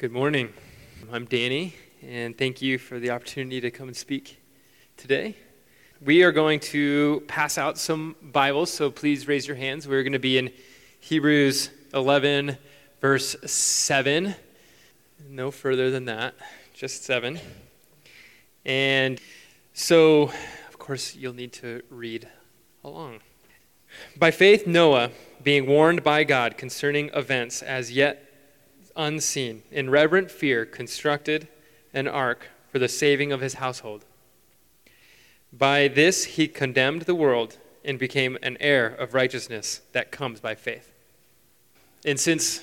[0.00, 0.50] Good morning.
[1.12, 4.40] I'm Danny, and thank you for the opportunity to come and speak
[4.96, 5.36] today.
[6.00, 9.86] We are going to pass out some Bibles, so please raise your hands.
[9.86, 10.52] We're going to be in
[11.00, 12.56] Hebrews 11,
[13.02, 14.34] verse 7.
[15.28, 16.32] No further than that,
[16.72, 17.38] just 7.
[18.64, 19.20] And
[19.74, 20.32] so,
[20.70, 22.26] of course, you'll need to read
[22.84, 23.20] along.
[24.16, 25.10] By faith, Noah,
[25.42, 28.29] being warned by God concerning events as yet
[28.96, 31.48] unseen, in reverent fear, constructed
[31.92, 34.04] an ark for the saving of his household.
[35.52, 40.54] By this he condemned the world and became an heir of righteousness that comes by
[40.54, 40.92] faith.
[42.04, 42.62] And since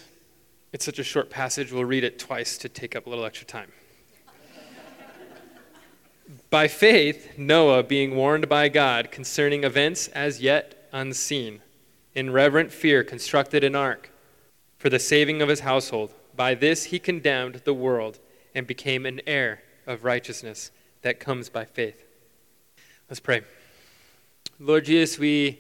[0.71, 3.45] it's such a short passage, we'll read it twice to take up a little extra
[3.45, 3.71] time.
[6.49, 11.61] by faith, Noah, being warned by God concerning events as yet unseen,
[12.15, 14.11] in reverent fear constructed an ark
[14.77, 16.13] for the saving of his household.
[16.37, 18.19] By this he condemned the world
[18.53, 20.69] and became an heir of righteousness
[21.01, 22.05] that comes by faith.
[23.09, 23.41] Let's pray.
[24.59, 25.59] Lord Jesus, we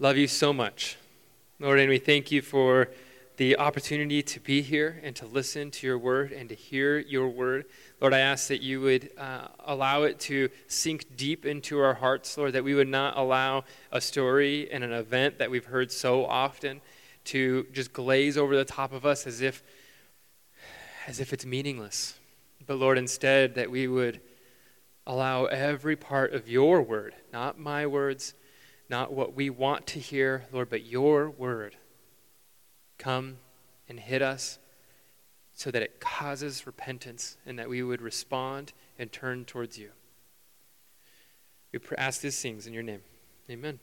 [0.00, 0.96] love you so much.
[1.60, 2.88] Lord, and we thank you for
[3.36, 7.28] the opportunity to be here and to listen to your word and to hear your
[7.28, 7.66] word.
[8.00, 12.36] Lord, I ask that you would uh, allow it to sink deep into our hearts,
[12.36, 16.26] Lord, that we would not allow a story and an event that we've heard so
[16.26, 16.80] often
[17.26, 19.62] to just glaze over the top of us as if
[21.06, 22.18] as if it's meaningless.
[22.66, 24.20] But Lord, instead, that we would
[25.06, 28.34] allow every part of your word, not my words,
[28.88, 31.76] not what we want to hear, Lord, but your word,
[32.98, 33.38] come
[33.88, 34.58] and hit us
[35.54, 39.90] so that it causes repentance and that we would respond and turn towards you.
[41.72, 43.02] We ask these things in your name.
[43.48, 43.78] Amen.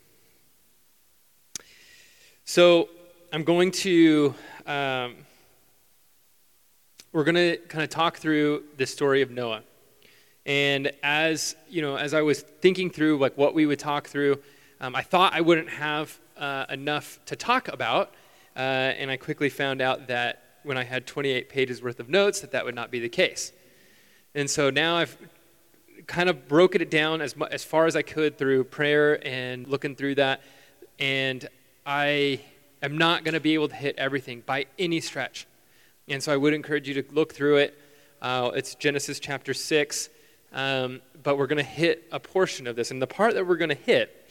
[2.46, 2.90] So
[3.32, 4.36] I'm going to.
[4.66, 5.16] Um,
[7.18, 9.64] we're going to kind of talk through the story of Noah.
[10.46, 14.38] And as you know, as I was thinking through like what we would talk through,
[14.80, 18.14] um, I thought I wouldn't have uh, enough to talk about,
[18.56, 22.42] uh, and I quickly found out that when I had 28 pages worth of notes,
[22.42, 23.52] that that would not be the case.
[24.36, 25.18] And so now I've
[26.06, 29.96] kind of broken it down as as far as I could through prayer and looking
[29.96, 30.44] through that,
[31.00, 31.50] and
[31.84, 32.42] I
[32.84, 35.48] am not going to be able to hit everything by any stretch.
[36.10, 37.78] And so I would encourage you to look through it.
[38.22, 40.10] Uh, it's Genesis chapter 6.
[40.54, 42.92] Um, but we're going to hit a portion of this.
[42.92, 44.26] And the part that we're going to hit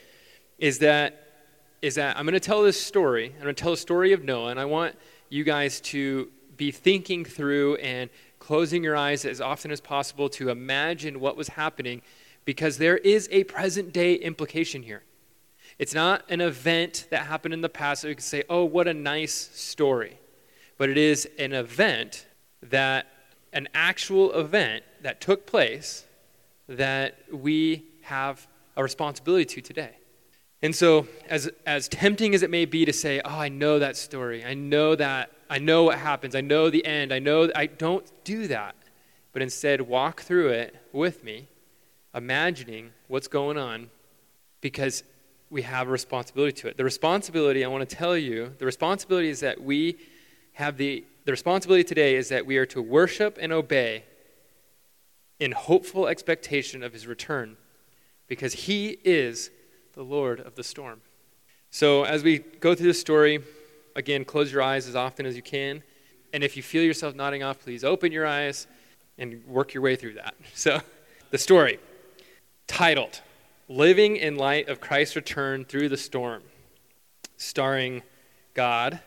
[0.59, 1.44] is that,
[1.82, 3.26] is that I'm going to tell this story.
[3.37, 4.48] I'm going to tell the story of Noah.
[4.48, 4.97] And I want
[5.28, 8.08] you guys to be thinking through and
[8.38, 12.00] closing your eyes as often as possible to imagine what was happening
[12.47, 15.03] because there is a present day implication here.
[15.78, 18.88] It's not an event that happened in the past that we can say, oh, what
[18.88, 20.19] a nice story
[20.78, 22.26] but it is an event
[22.62, 23.06] that,
[23.53, 26.04] an actual event that took place
[26.69, 29.97] that we have a responsibility to today.
[30.62, 33.97] And so, as, as tempting as it may be to say, oh, I know that
[33.97, 37.66] story, I know that, I know what happens, I know the end, I know, I
[37.66, 38.75] don't do that.
[39.32, 41.47] But instead, walk through it with me,
[42.14, 43.91] imagining what's going on,
[44.62, 45.04] because
[45.50, 46.76] we have a responsibility to it.
[46.76, 49.97] The responsibility, I want to tell you, the responsibility is that we
[50.56, 54.05] have the, the responsibility today is that we are to worship and obey
[55.39, 57.59] in hopeful expectation of his return
[58.27, 59.50] because he is
[59.93, 61.03] the Lord of the storm.
[61.71, 63.43] So, as we go through this story,
[63.97, 65.83] again, close your eyes as often as you can.
[66.33, 68.67] And if you feel yourself nodding off, please open your eyes
[69.19, 70.37] and work your way through that.
[70.55, 70.81] So,
[71.33, 71.81] the story
[72.67, 73.21] titled
[73.69, 76.43] Living in Light of Christ's Return Through the Storm,
[77.37, 78.03] starring
[78.55, 79.00] God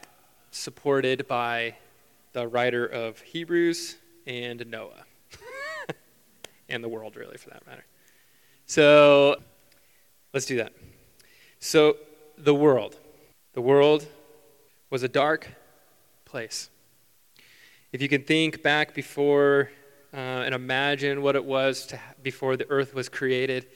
[0.51, 1.75] supported by
[2.33, 5.05] the writer of Hebrews and Noah,
[6.69, 7.85] and the world, really, for that matter.
[8.65, 9.41] So
[10.33, 10.73] let's do that.
[11.59, 11.97] So,
[12.37, 12.95] the world.
[13.53, 14.07] The world
[14.89, 15.49] was a dark
[16.25, 16.69] place.
[17.91, 19.71] If you can think back before
[20.13, 23.67] uh, and imagine what it was to, before the earth was created,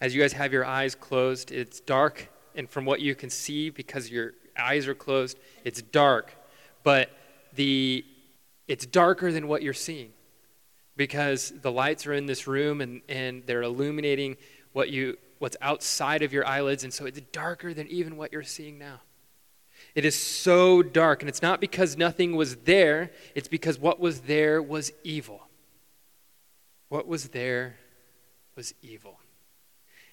[0.00, 3.70] as you guys have your eyes closed, it's dark, and from what you can see,
[3.70, 6.34] because you're eyes are closed, it's dark,
[6.82, 7.10] but
[7.54, 8.04] the
[8.68, 10.12] it's darker than what you're seeing
[10.96, 14.36] because the lights are in this room and, and they're illuminating
[14.72, 16.84] what you what's outside of your eyelids.
[16.84, 19.00] And so it's darker than even what you're seeing now.
[19.94, 21.22] It is so dark.
[21.22, 23.10] And it's not because nothing was there.
[23.34, 25.42] It's because what was there was evil.
[26.88, 27.76] What was there
[28.54, 29.18] was evil.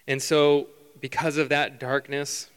[0.08, 0.68] And so
[1.00, 2.50] because of that darkness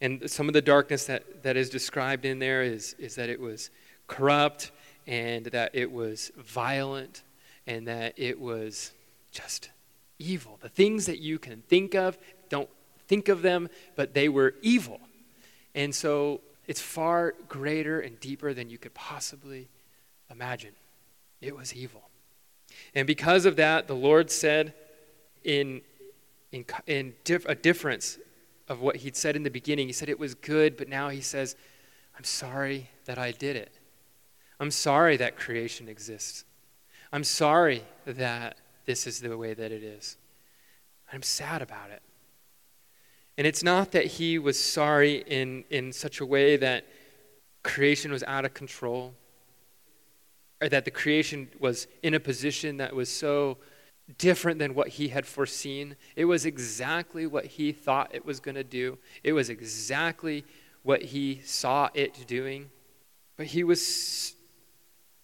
[0.00, 3.40] and some of the darkness that, that is described in there is, is that it
[3.40, 3.70] was
[4.06, 4.70] corrupt
[5.06, 7.22] and that it was violent
[7.66, 8.92] and that it was
[9.32, 9.70] just
[10.18, 10.58] evil.
[10.60, 12.16] The things that you can think of,
[12.48, 12.68] don't
[13.08, 15.00] think of them, but they were evil.
[15.74, 19.68] And so it's far greater and deeper than you could possibly
[20.30, 20.72] imagine.
[21.40, 22.02] It was evil.
[22.94, 24.74] And because of that, the Lord said
[25.44, 25.80] in,
[26.52, 28.18] in, in dif- a difference
[28.68, 31.20] of what he'd said in the beginning, he said it was good, but now he
[31.20, 31.56] says,
[32.16, 33.78] I'm sorry that I did it.
[34.60, 36.44] I'm sorry that creation exists.
[37.12, 40.16] I'm sorry that this is the way that it is.
[41.12, 42.02] I'm sad about it.
[43.38, 46.86] And it's not that he was sorry in, in such a way that
[47.62, 49.14] creation was out of control,
[50.60, 53.58] or that the creation was in a position that was so
[54.16, 55.96] different than what he had foreseen.
[56.16, 60.44] It was exactly what he thought it was going to do, it was exactly
[60.82, 62.70] what he saw it doing.
[63.36, 64.34] But he was,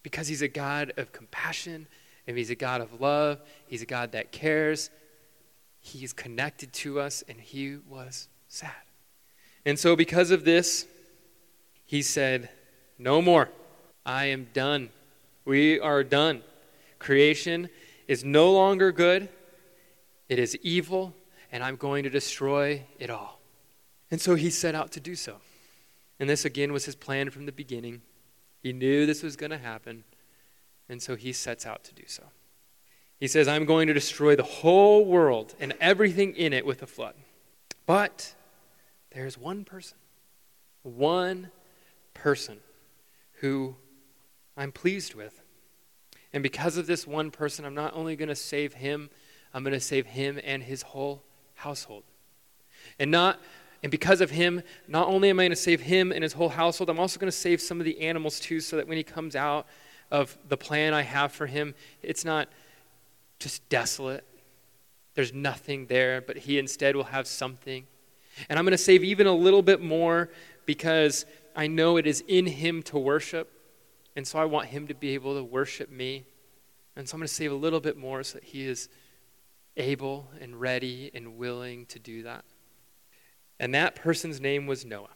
[0.03, 1.87] because he's a God of compassion
[2.27, 4.89] and he's a God of love, he's a God that cares,
[5.81, 8.71] he's connected to us, and he was sad.
[9.65, 10.85] And so, because of this,
[11.85, 12.49] he said,
[12.97, 13.49] No more.
[14.05, 14.89] I am done.
[15.45, 16.43] We are done.
[16.99, 17.69] Creation
[18.07, 19.29] is no longer good,
[20.29, 21.13] it is evil,
[21.51, 23.39] and I'm going to destroy it all.
[24.11, 25.37] And so he set out to do so.
[26.19, 28.01] And this again was his plan from the beginning.
[28.61, 30.03] He knew this was going to happen,
[30.89, 32.23] and so he sets out to do so.
[33.19, 36.87] He says, I'm going to destroy the whole world and everything in it with a
[36.87, 37.15] flood.
[37.85, 38.33] But
[39.11, 39.97] there's one person,
[40.83, 41.51] one
[42.13, 42.57] person
[43.39, 43.75] who
[44.57, 45.41] I'm pleased with.
[46.35, 49.09] And because of this one person, I'm not only going to save him,
[49.53, 51.23] I'm going to save him and his whole
[51.55, 52.03] household.
[52.99, 53.39] And not
[53.81, 56.49] and because of him, not only am I going to save him and his whole
[56.49, 59.03] household, I'm also going to save some of the animals too, so that when he
[59.03, 59.67] comes out
[60.11, 62.49] of the plan I have for him, it's not
[63.39, 64.25] just desolate.
[65.13, 67.85] There's nothing there, but he instead will have something.
[68.49, 70.29] And I'm going to save even a little bit more
[70.65, 73.54] because I know it is in him to worship.
[74.15, 76.25] And so I want him to be able to worship me.
[76.95, 78.87] And so I'm going to save a little bit more so that he is
[79.77, 82.45] able and ready and willing to do that.
[83.59, 85.09] And that person's name was Noah.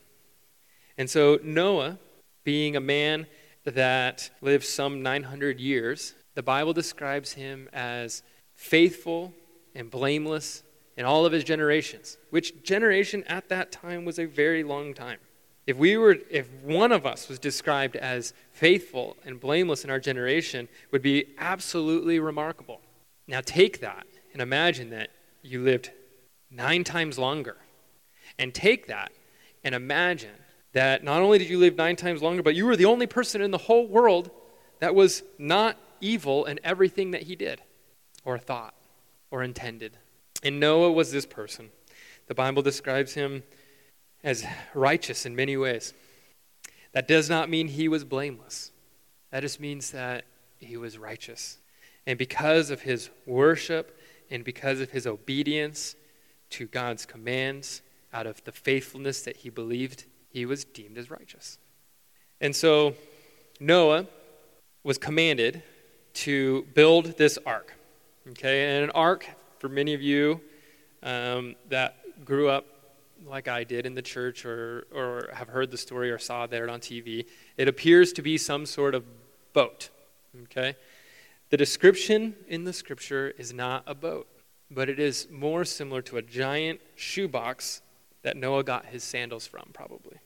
[0.97, 1.97] And so Noah,
[2.43, 3.27] being a man
[3.63, 8.23] that lived some 900 years, the Bible describes him as
[8.53, 9.33] faithful
[9.75, 10.63] and blameless
[10.97, 15.19] in all of his generations, which generation at that time was a very long time.
[15.69, 19.99] If we were if one of us was described as faithful and blameless in our
[19.99, 22.81] generation would be absolutely remarkable.
[23.27, 25.11] Now take that and imagine that
[25.43, 25.91] you lived
[26.49, 27.55] 9 times longer.
[28.39, 29.11] And take that
[29.63, 30.33] and imagine
[30.73, 33.39] that not only did you live 9 times longer but you were the only person
[33.39, 34.31] in the whole world
[34.79, 37.61] that was not evil in everything that he did
[38.25, 38.73] or thought
[39.29, 39.97] or intended.
[40.41, 41.69] And Noah was this person.
[42.25, 43.43] The Bible describes him
[44.23, 45.93] as righteous in many ways.
[46.93, 48.71] That does not mean he was blameless,
[49.31, 50.25] that just means that
[50.59, 51.57] he was righteous.
[52.05, 53.99] And because of his worship
[54.31, 55.95] and because of his obedience
[56.51, 57.81] to God's commands,
[58.13, 61.57] out of the faithfulness that he believed, he was deemed as righteous.
[62.41, 62.95] And so
[63.59, 64.07] Noah
[64.83, 65.61] was commanded
[66.15, 67.75] to build this ark.
[68.29, 69.27] Okay, and an ark,
[69.59, 70.41] for many of you
[71.03, 71.95] um, that
[72.25, 72.65] grew up
[73.25, 76.69] like I did in the church or, or have heard the story or saw there
[76.69, 77.25] on TV,
[77.57, 79.03] it appears to be some sort of
[79.53, 79.89] boat.
[80.43, 80.75] Okay?
[81.49, 84.27] The description in the scripture is not a boat,
[84.69, 87.81] but it is more similar to a giant shoebox
[88.21, 90.17] that Noah got his sandals from, probably.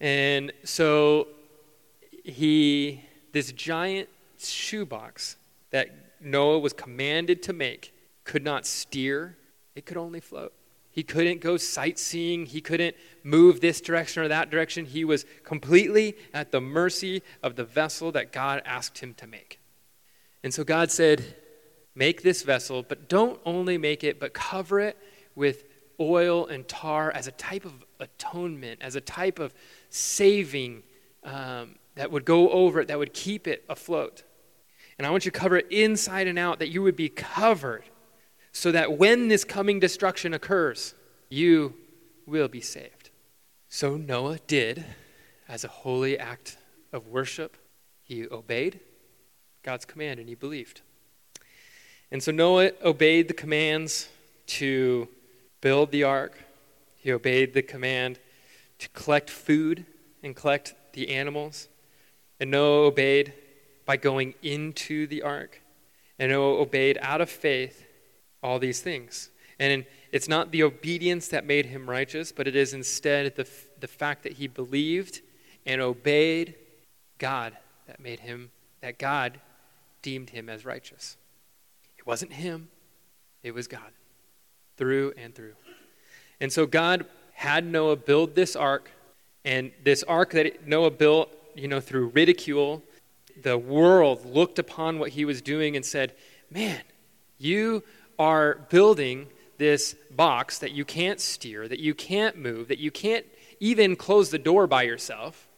[0.00, 1.28] And so
[2.24, 4.08] he, this giant
[4.38, 5.36] shoebox
[5.70, 9.36] that Noah was commanded to make, could not steer,
[9.74, 10.52] it could only float.
[10.94, 12.46] He couldn't go sightseeing.
[12.46, 14.86] He couldn't move this direction or that direction.
[14.86, 19.58] He was completely at the mercy of the vessel that God asked him to make.
[20.44, 21.34] And so God said,
[21.96, 24.96] Make this vessel, but don't only make it, but cover it
[25.36, 25.64] with
[26.00, 29.54] oil and tar as a type of atonement, as a type of
[29.90, 30.82] saving
[31.22, 34.24] um, that would go over it, that would keep it afloat.
[34.98, 37.84] And I want you to cover it inside and out, that you would be covered
[38.54, 40.94] so that when this coming destruction occurs,
[41.28, 41.74] you
[42.24, 43.10] will be saved.
[43.68, 44.84] So Noah did,
[45.48, 46.56] as a holy act
[46.92, 47.56] of worship,
[48.00, 48.78] he obeyed
[49.64, 50.82] God's command and he believed.
[52.12, 54.08] And so Noah obeyed the commands
[54.46, 55.08] to
[55.60, 56.38] build the ark,
[56.94, 58.20] he obeyed the command
[58.78, 59.84] to collect food
[60.22, 61.68] and collect the animals.
[62.38, 63.32] And Noah obeyed
[63.84, 65.60] by going into the ark.
[66.20, 67.83] And Noah obeyed out of faith
[68.44, 69.30] all these things.
[69.58, 73.48] And it's not the obedience that made him righteous, but it is instead the,
[73.80, 75.22] the fact that he believed
[75.64, 76.54] and obeyed
[77.18, 78.50] God that made him,
[78.82, 79.40] that God
[80.02, 81.16] deemed him as righteous.
[81.96, 82.68] It wasn't him,
[83.42, 83.92] it was God,
[84.76, 85.54] through and through.
[86.40, 88.90] And so God had Noah build this ark,
[89.44, 92.82] and this ark that Noah built, you know, through ridicule,
[93.42, 96.12] the world looked upon what he was doing and said,
[96.50, 96.82] Man,
[97.38, 97.82] you
[98.18, 99.26] are building
[99.58, 103.24] this box that you can't steer, that you can't move, that you can't
[103.60, 105.48] even close the door by yourself.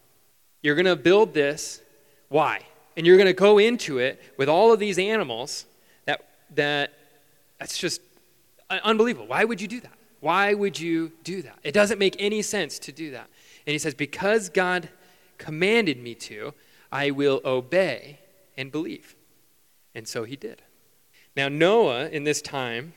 [0.62, 1.82] You're going to build this.
[2.28, 2.60] Why?
[2.96, 5.66] And you're going to go into it with all of these animals
[6.04, 6.92] that, that
[7.58, 8.00] that's just
[8.68, 9.26] unbelievable.
[9.26, 9.92] Why would you do that?
[10.20, 11.58] Why would you do that?
[11.62, 13.28] It doesn't make any sense to do that.
[13.66, 14.88] And he says, Because God
[15.38, 16.54] commanded me to,
[16.90, 18.20] I will obey
[18.56, 19.14] and believe.
[19.94, 20.62] And so he did.
[21.36, 22.94] Now, Noah, in this time,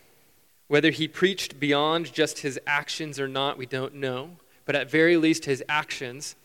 [0.68, 4.38] whether he preached beyond just his actions or not, we don't know.
[4.66, 6.36] But at very least, his actions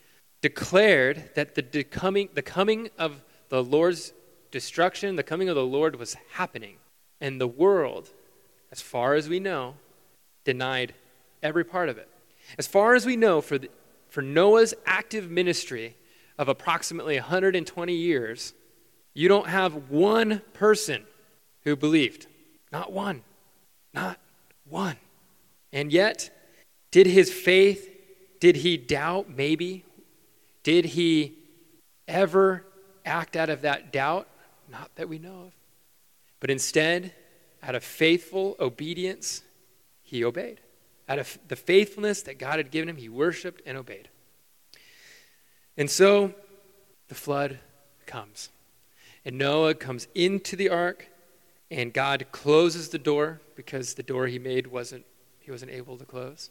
[0.41, 4.13] declared that the coming, the coming of the Lord's
[4.51, 6.77] destruction, the coming of the Lord was happening.
[7.21, 8.11] And the world,
[8.73, 9.77] as far as we know,
[10.45, 10.95] denied
[11.43, 12.09] every part of it.
[12.59, 13.71] As far as we know, for, the,
[14.09, 15.97] for Noah's active ministry
[16.39, 18.53] of approximately 120 years,
[19.13, 21.05] you don't have one person
[21.65, 22.27] who believed.
[22.73, 23.23] Not one.
[23.93, 24.19] Not
[24.69, 24.97] one.
[25.73, 26.31] And yet,
[26.91, 27.91] did his faith,
[28.41, 29.29] did he doubt?
[29.29, 29.85] Maybe.
[30.63, 31.39] Did he
[32.07, 32.65] ever
[33.05, 34.29] act out of that doubt?
[34.71, 35.53] Not that we know of.
[36.41, 37.13] But instead,
[37.63, 39.43] out of faithful obedience,
[40.03, 40.61] he obeyed.
[41.09, 44.09] Out of the faithfulness that God had given him, he worshiped and obeyed.
[45.77, 46.35] And so
[47.09, 47.59] the flood
[48.07, 48.51] comes.
[49.25, 51.09] And Noah comes into the ark,
[51.71, 55.05] and God closes the door because the door he made wasn't
[55.41, 56.51] he wasn't able to close.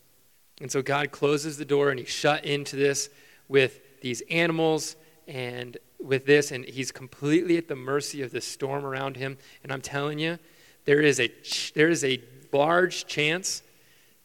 [0.62, 3.10] And so God closes the door and he's shut into this
[3.48, 4.96] with these animals
[5.27, 9.72] and with this and he's completely at the mercy of the storm around him and
[9.72, 10.38] I'm telling you
[10.86, 11.32] there is a
[11.74, 13.63] there is a large chance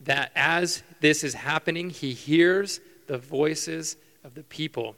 [0.00, 4.94] that as this is happening, he hears the voices of the people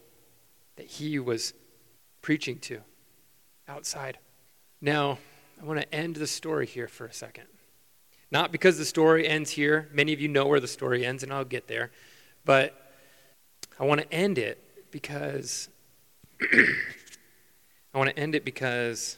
[0.76, 1.54] that he was
[2.22, 2.80] preaching to
[3.68, 4.18] outside.
[4.80, 5.18] Now,
[5.60, 7.44] I want to end the story here for a second.
[8.30, 9.88] Not because the story ends here.
[9.92, 11.90] Many of you know where the story ends, and I'll get there.
[12.44, 12.74] But
[13.78, 15.68] I want to end it because
[16.42, 19.16] I want to end it because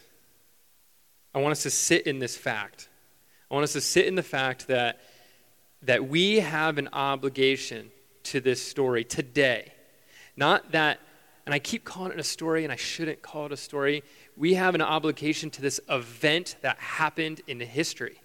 [1.33, 2.89] I want us to sit in this fact
[3.53, 4.99] I want us to sit in the fact that,
[5.83, 7.91] that we have an obligation
[8.23, 9.73] to this story today.
[10.35, 10.99] Not that,
[11.45, 14.03] and I keep calling it a story, and I shouldn't call it a story.
[14.35, 18.21] We have an obligation to this event that happened in history.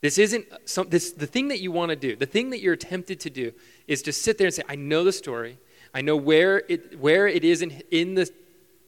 [0.00, 2.76] This isn't some, this, the thing that you want to do, the thing that you're
[2.76, 3.52] tempted to do
[3.86, 5.58] is to sit there and say, I know the story.
[5.94, 8.30] I know where it, where it is in, in the,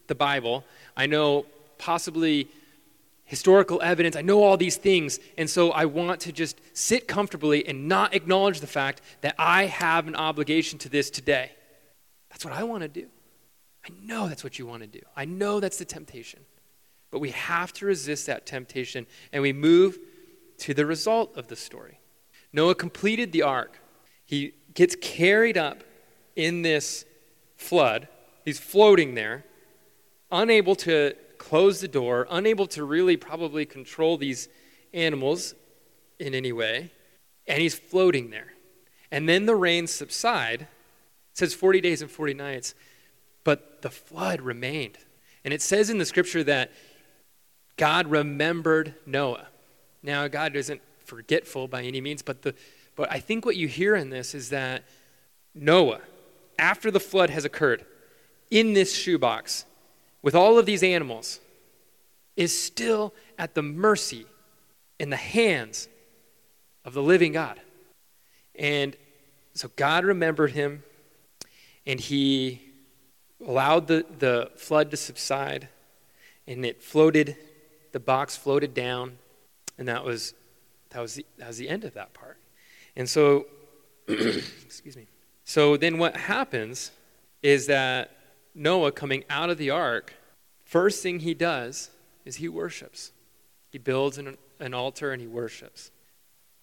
[0.06, 0.64] the Bible.
[0.96, 1.46] I know
[1.78, 2.48] possibly
[3.24, 4.16] historical evidence.
[4.16, 5.18] I know all these things.
[5.36, 9.66] And so I want to just sit comfortably and not acknowledge the fact that I
[9.66, 11.52] have an obligation to this today.
[12.30, 13.06] That's what I want to do.
[13.84, 15.00] I know that's what you want to do.
[15.16, 16.40] I know that's the temptation.
[17.10, 19.98] But we have to resist that temptation and we move
[20.58, 22.00] to the result of the story.
[22.52, 23.80] Noah completed the ark.
[24.26, 25.84] He gets carried up
[26.36, 27.04] in this
[27.56, 28.08] flood.
[28.44, 29.44] He's floating there,
[30.30, 34.48] unable to close the door, unable to really probably control these
[34.92, 35.54] animals
[36.18, 36.90] in any way,
[37.46, 38.54] and he's floating there.
[39.10, 40.62] And then the rains subside.
[40.62, 40.68] It
[41.34, 42.74] says 40 days and 40 nights,
[43.44, 44.98] but the flood remained.
[45.44, 46.72] And it says in the scripture that
[47.76, 49.46] God remembered Noah.
[50.02, 52.54] Now, God isn't forgetful by any means, but, the,
[52.96, 54.84] but I think what you hear in this is that
[55.54, 56.00] Noah,
[56.58, 57.84] after the flood has occurred,
[58.50, 59.64] in this shoebox,
[60.22, 61.40] with all of these animals
[62.36, 64.26] is still at the mercy
[64.98, 65.88] in the hands
[66.84, 67.60] of the living God.
[68.54, 68.96] And
[69.54, 70.82] so God remembered him
[71.86, 72.67] and he
[73.46, 75.68] allowed the, the flood to subside
[76.46, 77.36] and it floated,
[77.92, 79.18] the box floated down,
[79.76, 80.34] and that was,
[80.90, 82.38] that was, the, that was the end of that part.
[82.96, 83.46] And so,
[84.08, 85.06] excuse me.
[85.44, 86.90] So then what happens
[87.42, 88.10] is that
[88.54, 90.14] Noah coming out of the ark,
[90.64, 91.90] first thing he does
[92.24, 93.12] is he worships.
[93.70, 95.90] He builds an, an altar and he worships.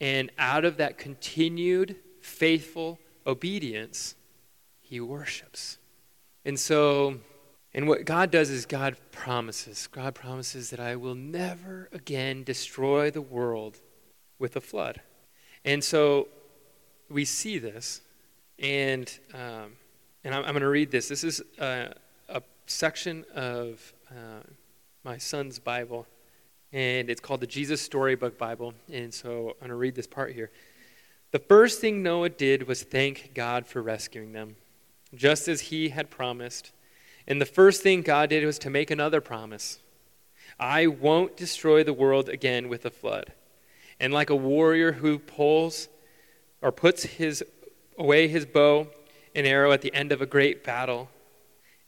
[0.02, 4.16] And out of that continued faithful obedience,
[4.82, 5.78] he worships.
[6.46, 7.20] And so
[7.76, 9.88] And what God does is God promises.
[9.88, 13.82] God promises that I will never again destroy the world
[14.40, 15.02] with a flood.
[15.66, 16.30] And so
[17.10, 18.00] we see this,
[18.60, 19.74] and, um,
[20.24, 21.10] and I'm, I'm going to read this.
[21.10, 21.94] This is a,
[22.30, 24.44] a section of uh,
[25.04, 26.08] my son's Bible,
[26.72, 28.74] and it's called the Jesus Storybook Bible.
[28.90, 30.50] And so I'm going to read this part here.
[31.32, 34.56] The first thing Noah did was thank God for rescuing them,
[35.16, 36.72] just as he had promised.
[37.28, 39.80] And the first thing God did was to make another promise
[40.60, 43.34] I won't destroy the world again with a flood.
[44.00, 45.90] And like a warrior who pulls
[46.62, 47.44] or puts his,
[47.98, 48.88] away his bow
[49.34, 51.10] and arrow at the end of a great battle,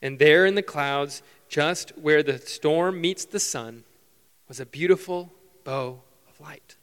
[0.02, 3.84] and there in the clouds, just where the storm meets the sun,
[4.48, 5.32] was a beautiful
[5.64, 6.76] bow of light.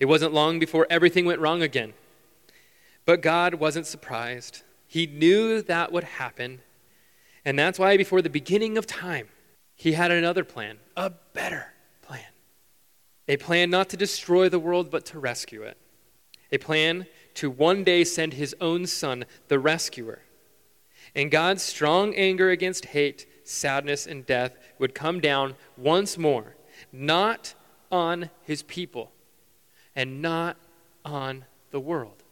[0.00, 1.92] It wasn't long before everything went wrong again.
[3.04, 4.62] But God wasn't surprised.
[4.92, 6.60] He knew that would happen
[7.44, 9.28] and that's why, before the beginning of time,
[9.74, 11.72] he had another plan, a better
[12.02, 12.20] plan.
[13.28, 15.76] A plan not to destroy the world, but to rescue it.
[16.52, 20.22] A plan to one day send his own son, the rescuer.
[21.14, 26.54] And God's strong anger against hate, sadness, and death would come down once more,
[26.92, 27.54] not
[27.90, 29.10] on his people
[29.96, 30.56] and not
[31.04, 32.22] on the world.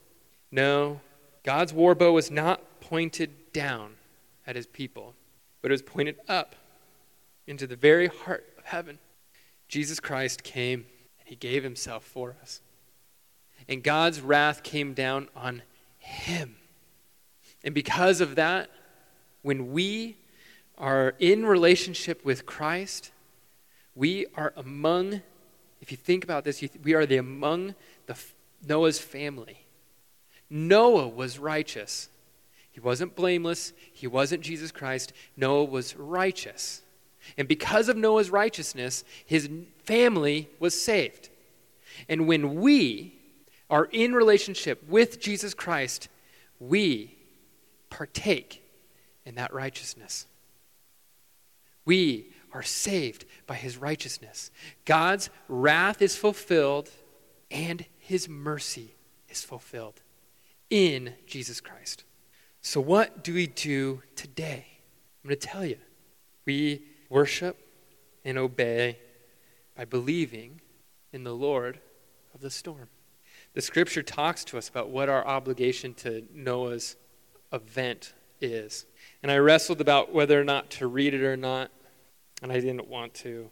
[0.53, 1.01] No,
[1.43, 3.95] God's war bow was not pointed down
[4.47, 5.15] at his people,
[5.63, 6.55] but it was pointed up
[7.47, 8.99] into the very heart of heaven.
[9.69, 10.87] Jesus Christ came
[11.19, 12.61] and he gave himself for us.
[13.69, 15.63] And God's wrath came down on
[15.99, 16.57] him.
[17.63, 18.71] And because of that,
[19.43, 20.17] when we
[20.79, 23.13] are in relationship with Christ,
[23.95, 25.23] we are among,
[25.81, 27.75] if you think about this, we are the among
[28.07, 28.17] the
[28.67, 29.67] Noah's family.
[30.51, 32.09] Noah was righteous.
[32.73, 33.73] He wasn't blameless.
[33.93, 35.13] He wasn't Jesus Christ.
[35.37, 36.83] Noah was righteous.
[37.39, 39.49] And because of Noah's righteousness, his
[39.85, 41.31] family was saved.
[42.09, 43.15] And when we
[43.69, 46.09] are in relationship with Jesus Christ,
[46.59, 47.17] we
[47.89, 48.63] partake
[49.25, 50.27] in that righteousness.
[51.85, 54.51] We are saved by his righteousness.
[54.85, 56.91] God's wrath is fulfilled
[57.51, 58.95] and his mercy
[59.29, 60.01] is fulfilled
[60.71, 62.05] in Jesus Christ.
[62.63, 64.67] So, what do we do today?
[65.23, 65.79] I'm going to tell you.
[66.47, 67.59] We worship
[68.25, 68.99] and obey
[69.77, 70.61] by believing
[71.13, 71.81] in the Lord
[72.35, 72.89] of the storm.
[73.55, 76.97] The scripture talks to us about what our obligation to Noah's
[77.53, 78.87] event is.
[79.23, 81.71] And I wrestled about whether or not to read it or not,
[82.43, 83.51] and I didn't want to,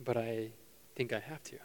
[0.00, 0.50] but I
[0.96, 1.58] think I have to.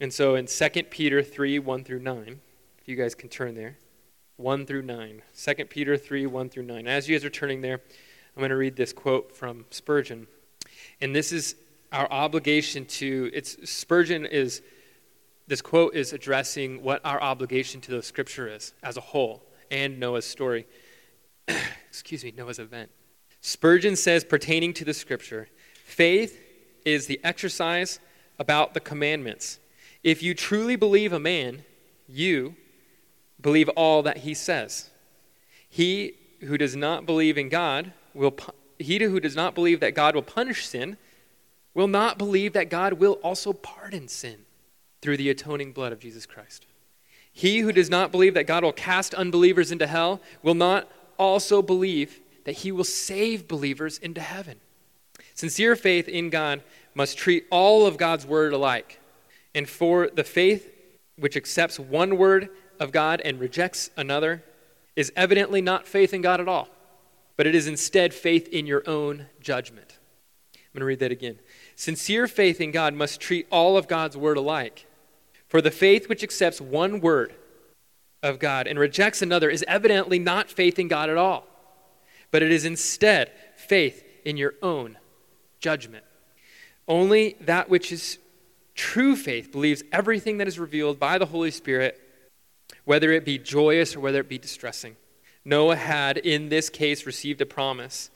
[0.00, 2.40] And so in 2 Peter 3 1 through 9,
[2.88, 3.76] you guys can turn there.
[4.38, 5.22] 1 through 9.
[5.36, 6.86] 2 Peter 3, 1 through 9.
[6.86, 7.82] As you guys are turning there,
[8.34, 10.26] I'm going to read this quote from Spurgeon.
[11.00, 11.54] And this is
[11.92, 14.62] our obligation to, it's, Spurgeon is,
[15.46, 20.00] this quote is addressing what our obligation to the scripture is as a whole and
[20.00, 20.66] Noah's story.
[21.88, 22.90] Excuse me, Noah's event.
[23.42, 25.48] Spurgeon says, pertaining to the scripture,
[25.84, 26.40] faith
[26.86, 28.00] is the exercise
[28.38, 29.58] about the commandments.
[30.02, 31.64] If you truly believe a man,
[32.08, 32.56] you,
[33.40, 34.90] believe all that he says.
[35.68, 38.36] He who does not believe in God will
[38.78, 40.96] he who does not believe that God will punish sin
[41.74, 44.46] will not believe that God will also pardon sin
[45.00, 46.66] through the atoning blood of Jesus Christ.
[47.32, 51.62] He who does not believe that God will cast unbelievers into hell will not also
[51.62, 54.58] believe that he will save believers into heaven.
[55.34, 56.62] Sincere faith in God
[56.94, 59.00] must treat all of God's word alike.
[59.54, 60.68] And for the faith
[61.16, 62.48] which accepts one word
[62.80, 64.42] of God and rejects another
[64.96, 66.68] is evidently not faith in God at all,
[67.36, 69.98] but it is instead faith in your own judgment.
[70.54, 71.38] I'm going to read that again.
[71.76, 74.86] Sincere faith in God must treat all of God's word alike.
[75.46, 77.34] For the faith which accepts one word
[78.22, 81.46] of God and rejects another is evidently not faith in God at all,
[82.30, 84.98] but it is instead faith in your own
[85.60, 86.04] judgment.
[86.86, 88.18] Only that which is
[88.74, 92.00] true faith believes everything that is revealed by the Holy Spirit
[92.88, 94.96] whether it be joyous or whether it be distressing.
[95.44, 98.08] Noah had, in this case, received a promise.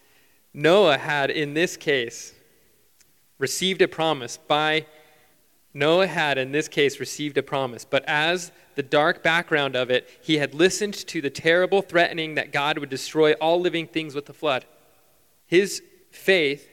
[0.55, 2.33] Noah had, in this case,
[3.37, 4.87] received a promise by
[5.75, 10.09] Noah had, in this case, received a promise, but as the dark background of it,
[10.23, 14.25] he had listened to the terrible threatening that God would destroy all living things with
[14.25, 14.65] the flood.
[15.47, 16.67] His faith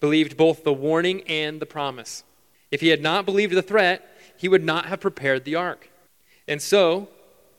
[0.00, 2.24] believed both the warning and the promise.
[2.72, 4.04] If he had not believed the threat,
[4.36, 5.90] he would not have prepared the ark.
[6.48, 7.08] And so,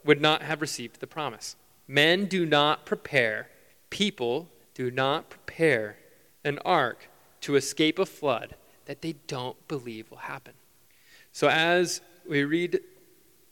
[0.07, 1.55] would not have received the promise.
[1.87, 3.49] Men do not prepare,
[3.89, 5.97] people do not prepare
[6.43, 7.09] an ark
[7.41, 10.53] to escape a flood that they don't believe will happen.
[11.31, 12.79] So as we read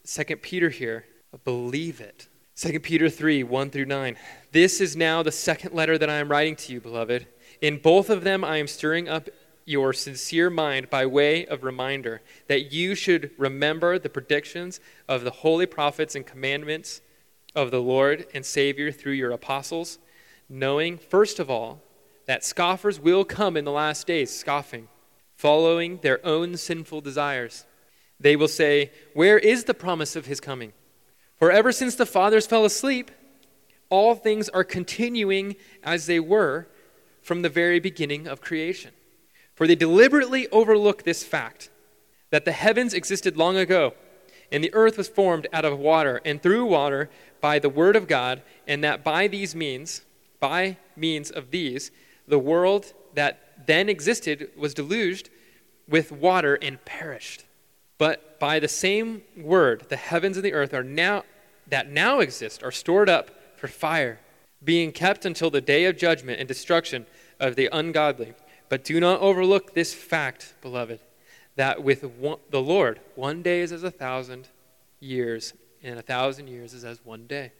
[0.06, 1.06] 2 Peter here,
[1.44, 2.28] believe it.
[2.56, 4.16] 2 Peter 3 1 through 9.
[4.52, 7.28] This is now the second letter that I am writing to you, beloved.
[7.62, 9.30] In both of them, I am stirring up
[9.66, 15.32] your sincere mind by way of reminder that you should remember the predictions of the
[15.32, 17.02] holy prophets and commandments
[17.56, 19.98] of the Lord and Savior through your apostles,
[20.48, 21.82] knowing, first of all,
[22.28, 24.88] that scoffers will come in the last days, scoffing,
[25.36, 27.66] following their own sinful desires.
[28.20, 30.74] They will say, Where is the promise of his coming?
[31.38, 33.12] For ever since the fathers fell asleep,
[33.90, 36.68] all things are continuing as they were
[37.22, 38.92] from the very beginning of creation.
[39.56, 41.70] For they deliberately overlook this fact
[42.30, 43.94] that the heavens existed long ago,
[44.52, 47.10] and the earth was formed out of water and through water
[47.42, 50.02] by the word of God, and that by these means,
[50.40, 51.92] by means of these,
[52.28, 55.30] the world that then existed was deluged
[55.88, 57.46] with water and perished.
[57.98, 61.24] But by the same word, the heavens and the earth are now
[61.68, 64.20] that now exist are stored up for fire,
[64.64, 67.06] being kept until the day of judgment and destruction
[67.40, 68.34] of the ungodly.
[68.70, 71.00] But do not overlook this fact, beloved,
[71.56, 74.50] that with one, the Lord, one day is as a thousand
[75.00, 77.52] years, and a thousand years is as one day.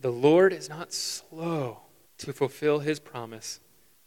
[0.00, 1.80] The Lord is not slow
[2.18, 3.60] to fulfill his promise,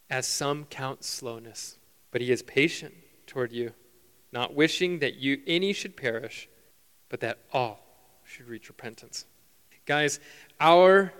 [0.10, 1.78] as some count slowness,
[2.12, 2.94] but he is patient
[3.26, 3.74] toward you,
[4.32, 6.48] not wishing that you any should perish,
[7.10, 7.80] but that all
[8.24, 9.26] should reach repentance.
[9.86, 10.20] Guys,
[10.60, 11.14] our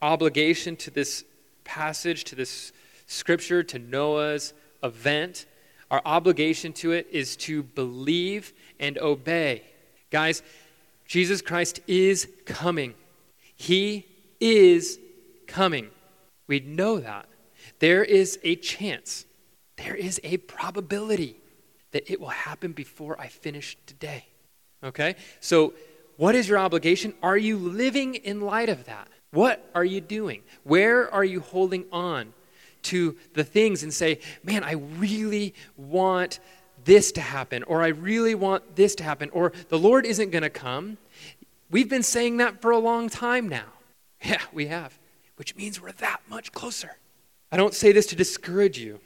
[0.00, 1.24] obligation to this
[1.64, 2.72] passage, to this
[3.12, 5.46] scripture, to Noah's event,
[5.90, 9.62] our obligation to it is to believe and obey.
[10.10, 10.42] Guys,
[11.06, 12.94] Jesus Christ is coming.
[13.56, 14.06] He
[14.40, 14.98] is
[15.46, 15.90] coming.
[16.46, 17.28] We know that.
[17.78, 19.26] There is a chance,
[19.76, 21.36] there is a probability
[21.92, 24.26] that it will happen before I finish today.
[24.82, 25.16] Okay?
[25.40, 25.74] So,
[26.16, 27.14] what is your obligation?
[27.22, 29.08] Are you living in light of that?
[29.30, 30.42] What are you doing?
[30.62, 32.32] Where are you holding on
[32.82, 36.40] to the things and say, man, I really want
[36.84, 40.42] this to happen, or I really want this to happen, or the Lord isn't going
[40.42, 40.98] to come?
[41.70, 43.64] We've been saying that for a long time now.
[44.24, 44.96] Yeah, we have,
[45.34, 46.92] which means we're that much closer.
[47.50, 49.00] I don't say this to discourage you.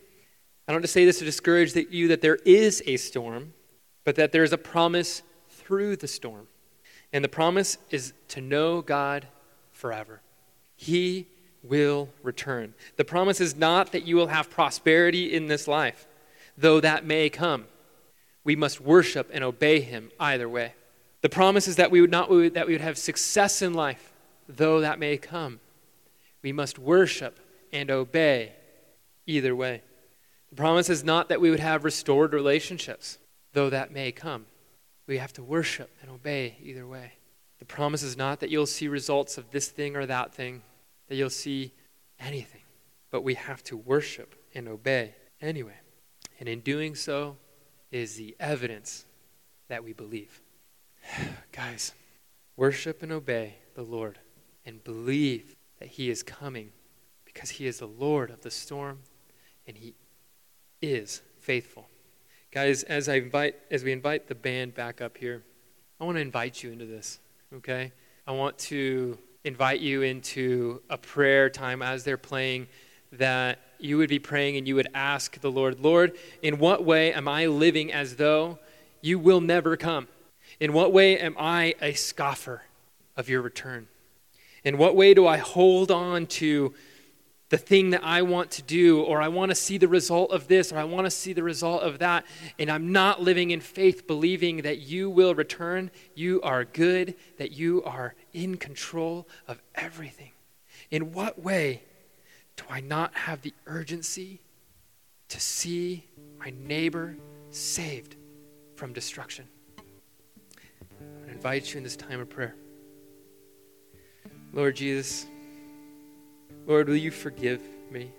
[0.69, 3.55] I don't just say this to discourage you that there is a storm,
[4.05, 6.49] but that there is a promise through the storm.
[7.15, 9.27] And the promise is to know God
[9.73, 10.21] forever.
[10.77, 11.29] He
[11.69, 12.75] will return.
[12.97, 16.07] The promise is not that you will have prosperity in this life,
[16.57, 17.67] though that may come.
[18.45, 20.75] We must worship and obey him either way.
[21.23, 24.13] The promise is that we would not that we would have success in life,
[24.49, 25.61] though that may come.
[26.43, 27.41] We must worship
[27.73, 28.53] and obey
[29.27, 29.83] either way.
[30.51, 33.19] The promise is not that we would have restored relationships,
[33.53, 34.47] though that may come.
[35.07, 37.15] We have to worship and obey either way.
[37.59, 40.63] The promise is not that you'll see results of this thing or that thing,
[41.09, 41.73] that you'll see
[42.19, 42.63] anything,
[43.11, 45.79] but we have to worship and obey anyway.
[46.39, 47.37] And in doing so
[47.91, 49.05] is the evidence
[49.69, 50.41] that we believe.
[51.53, 51.93] Guys,
[52.57, 54.19] worship and obey the Lord
[54.65, 56.73] and believe that He is coming
[57.25, 59.01] because He is the Lord of the storm
[59.67, 59.95] and He
[60.83, 61.89] is faithful.
[62.51, 65.45] Guys, as I invite as we invite the band back up here,
[66.01, 67.19] I want to invite you into this,
[67.55, 67.93] okay?
[68.27, 72.67] I want to invite you into a prayer time as they're playing
[73.13, 77.13] that you would be praying and you would ask the Lord, Lord, in what way
[77.13, 78.59] am I living as though
[79.01, 80.09] you will never come?
[80.59, 82.63] In what way am I a scoffer
[83.17, 83.87] of your return?
[84.65, 86.75] In what way do I hold on to
[87.49, 90.49] the thing that I want to do, or I want to see the result of
[90.49, 92.25] this, or I want to see the result of that,
[92.59, 97.53] and I'm not living in faith, believing that you will return, you are good, that
[97.53, 100.33] you are in control of everything.
[100.91, 101.83] In what way
[102.57, 104.41] do I not have the urgency
[105.29, 106.05] to see
[106.39, 107.17] my neighbor
[107.51, 108.17] saved
[108.75, 109.47] from destruction?
[111.29, 112.57] I invite you in this time of prayer.
[114.53, 115.27] Lord Jesus,
[116.67, 118.11] Lord, will you forgive me?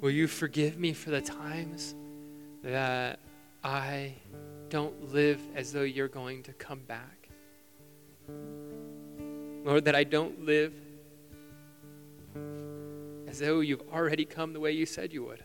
[0.00, 1.94] Will you forgive me for the times
[2.62, 3.20] that
[3.62, 4.14] I
[4.70, 7.28] don't live as though you're going to come back?
[9.62, 10.72] Lord, that I don't live
[13.28, 15.44] as though you've already come the way you said you would.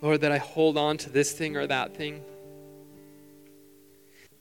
[0.00, 2.22] Lord, that I hold on to this thing or that thing.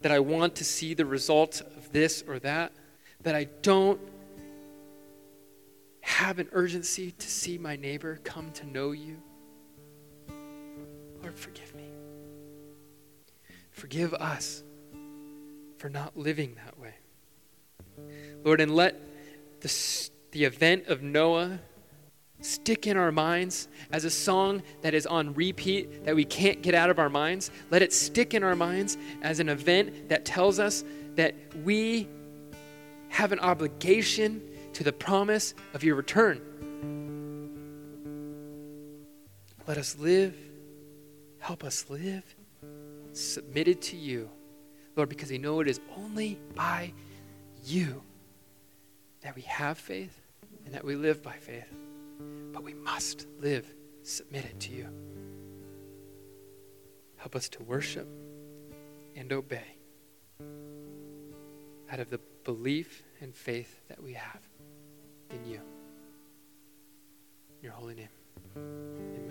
[0.02, 2.72] That I want to see the result of this or that.
[3.24, 4.00] That I don't
[6.16, 9.22] have an urgency to see my neighbor come to know you.
[11.22, 11.90] Lord, forgive me.
[13.72, 14.64] Forgive us
[15.78, 16.94] for not living that way.
[18.46, 18.98] Lord, and let
[19.60, 21.60] the, the event of Noah
[22.40, 26.74] stick in our minds as a song that is on repeat that we can't get
[26.74, 27.52] out of our minds.
[27.72, 32.08] Let it stick in our minds as an event that tells us that we
[33.10, 34.42] have an obligation
[34.76, 36.42] to the promise of your return.
[39.68, 40.36] Let us live,
[41.40, 42.24] help us live
[43.14, 44.30] submitted to you,
[44.98, 46.92] Lord, because we know it is only by
[47.64, 48.04] you
[49.22, 50.22] that we have faith
[50.66, 51.74] and that we live by faith.
[52.52, 53.66] But we must live
[54.04, 54.90] submitted to you.
[57.16, 58.08] Help us to worship
[59.16, 59.78] and obey
[61.90, 64.42] out of the belief and faith that we have
[65.32, 65.60] in you.
[67.58, 68.10] In your holy name.
[68.58, 69.25] Amen.